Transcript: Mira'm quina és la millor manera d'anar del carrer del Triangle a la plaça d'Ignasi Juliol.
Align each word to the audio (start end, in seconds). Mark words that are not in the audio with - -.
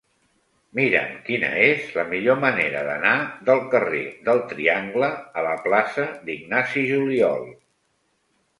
Mira'm 0.77 1.09
quina 1.27 1.51
és 1.65 1.91
la 1.97 2.05
millor 2.13 2.39
manera 2.45 2.81
d'anar 2.87 3.13
del 3.51 3.63
carrer 3.75 4.01
del 4.31 4.43
Triangle 4.55 5.13
a 5.43 5.47
la 5.51 5.55
plaça 5.69 6.09
d'Ignasi 6.27 6.89
Juliol. 6.95 7.49